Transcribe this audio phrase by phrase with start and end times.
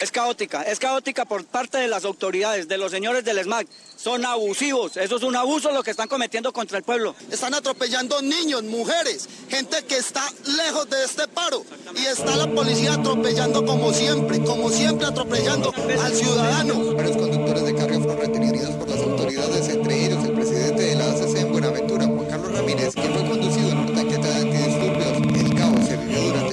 [0.00, 3.66] Es, caótica, es caótica por parte de las autoridades, de los señores del SMAC.
[3.96, 7.14] Son abusivos, eso es un abuso lo que están cometiendo contra el pueblo.
[7.30, 10.22] Están atropellando niños, mujeres, gente que está
[10.56, 11.64] lejos de este paro.
[11.96, 16.94] Y está la policía atropellando como siempre, como siempre atropellando al ciudadano.
[16.94, 21.10] Varios conductores de carga fueron retenidos por las autoridades, entre ellos el presidente de la
[21.10, 25.42] ACC en Buenaventura, Juan Carlos Ramírez, quien fue conducido en una tanqueta de antidisturbios.
[25.42, 26.51] El caos se vivió durante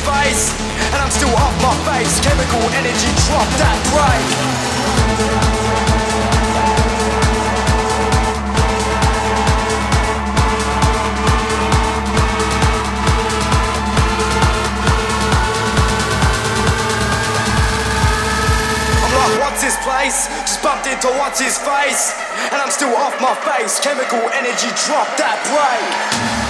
[0.00, 0.52] space
[0.92, 4.26] And I'm still off my face Chemical energy, drop that break
[19.60, 20.28] what's his place?
[20.46, 22.14] Just bumped into what's his face,
[22.52, 23.80] and I'm still off my face.
[23.80, 26.49] Chemical energy, drop that break.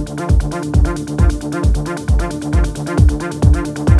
[0.03, 0.41] Thank
[3.77, 3.90] you.